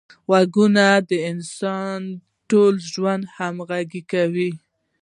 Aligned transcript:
غوږونه 0.29 0.85
د 1.09 1.11
انسان 1.31 2.01
ټول 2.49 2.73
ژوند 2.91 3.23
همغږي 3.35 4.01
کوي 4.11 4.51